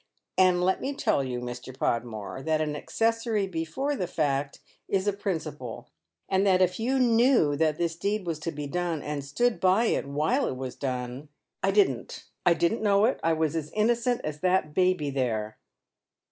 [0.35, 1.77] And let me tell you, Mr.
[1.77, 5.91] Podmore, that an accessory before the fact is a principal;
[6.27, 9.93] and tliat Lf you knew that thia deed was to be done, and stood by
[10.03, 11.29] while it was done
[11.61, 13.19] ""I didn't 1 didn't know it.
[13.21, 15.59] I was as innocent as that baby there."